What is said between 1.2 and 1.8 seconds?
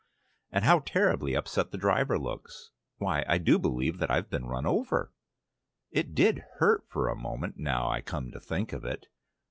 upset the